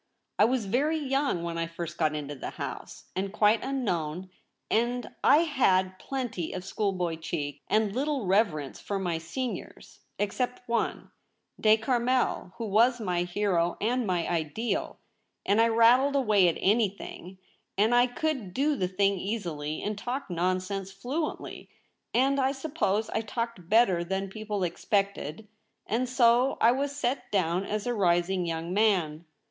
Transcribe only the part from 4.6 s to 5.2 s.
and